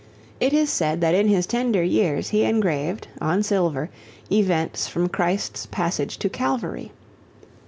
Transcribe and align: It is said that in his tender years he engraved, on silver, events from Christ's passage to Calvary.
It 0.39 0.51
is 0.51 0.71
said 0.71 0.99
that 1.01 1.13
in 1.13 1.27
his 1.27 1.45
tender 1.45 1.83
years 1.83 2.29
he 2.29 2.43
engraved, 2.43 3.07
on 3.21 3.43
silver, 3.43 3.91
events 4.31 4.87
from 4.87 5.09
Christ's 5.09 5.67
passage 5.67 6.17
to 6.17 6.27
Calvary. 6.27 6.91